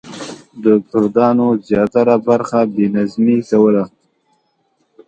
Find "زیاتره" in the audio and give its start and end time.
1.67-2.15